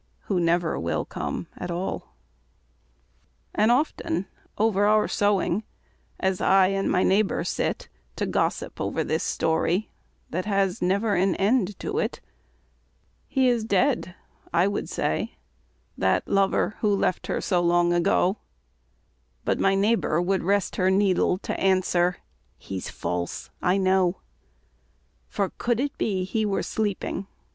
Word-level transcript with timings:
Who 0.21 0.39
never 0.39 0.79
will 0.79 1.05
come 1.05 1.45
at 1.55 1.69
all. 1.69 2.15
And 3.53 3.71
often 3.71 4.25
over 4.57 4.87
our 4.87 5.07
sewing, 5.07 5.61
As 6.19 6.41
I 6.41 6.69
and 6.69 6.89
my 6.91 7.03
neighbour 7.03 7.43
sit 7.43 7.87
To 8.15 8.25
gossip 8.25 8.81
over 8.81 9.03
this 9.03 9.21
story 9.21 9.91
That 10.31 10.45
has 10.45 10.81
never 10.81 11.13
an 11.13 11.35
end 11.35 11.77
to 11.81 11.99
it, 11.99 12.19
"He 13.27 13.47
is 13.47 13.63
dead," 13.63 14.15
I 14.51 14.67
would 14.67 14.89
say, 14.89 15.35
"that 15.99 16.27
lover, 16.27 16.77
Who 16.79 16.95
left 16.95 17.27
her 17.27 17.39
so 17.39 17.61
long 17.61 17.93
ago," 17.93 18.37
But 19.45 19.59
my 19.59 19.75
neighbour 19.75 20.19
would 20.19 20.41
rest 20.41 20.77
her 20.77 20.89
needle 20.89 21.37
To 21.37 21.59
answer, 21.59 22.17
"He's 22.57 22.89
false 22.89 23.51
I 23.61 23.77
know." 23.77 24.17
"For 25.27 25.51
could 25.59 25.79
it 25.79 25.95
be 25.99 26.23
he 26.23 26.43
were 26.43 26.63
sleeping. 26.63 27.27